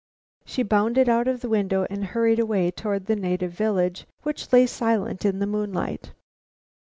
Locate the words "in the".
5.25-5.45